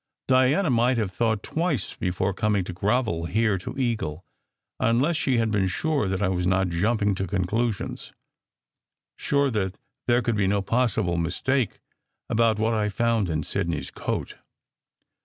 Diana 0.27 0.71
might 0.71 0.97
have 0.97 1.11
thought 1.11 1.43
twice 1.43 1.93
before 1.93 2.33
coming 2.33 2.63
to 2.63 2.73
grovel 2.73 3.25
here 3.27 3.59
to 3.59 3.77
Eagle, 3.77 4.25
unless 4.79 5.15
she 5.15 5.37
had 5.37 5.51
been 5.51 5.67
sure 5.67 6.07
that 6.07 6.23
I 6.23 6.27
was 6.27 6.47
not 6.47 6.69
jumping 6.69 7.13
to 7.13 7.27
conclusions 7.27 8.11
sure 9.15 9.51
that 9.51 9.77
there 10.07 10.23
could 10.23 10.35
be 10.37 10.47
no 10.47 10.63
possible 10.63 11.17
mistake 11.17 11.77
about 12.31 12.57
what 12.57 12.73
I 12.73 12.85
had 12.85 12.93
found 12.93 13.29
in 13.29 13.43
Sidney 13.43 13.77
s 13.81 13.91
coat. 13.91 14.37